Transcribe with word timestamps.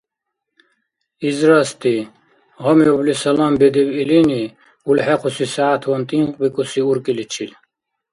—ИзрастӀи!— 1.27 1.97
гъамиубли 2.63 3.13
салам 3.23 3.53
бедиб 3.59 3.89
илини 4.01 4.41
улхӀехъуси 4.89 5.45
сягӀятван 5.53 6.01
тимхъбикӀуси 6.09 6.79
уркӀиличил. 6.89 7.51